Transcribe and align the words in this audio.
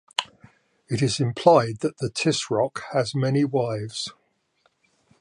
It 0.87 1.03
is 1.03 1.19
implied 1.19 1.81
that 1.81 1.99
the 1.99 2.09
Tisroc 2.09 2.79
has 2.93 3.13
many 3.13 3.45
wives. 3.45 4.09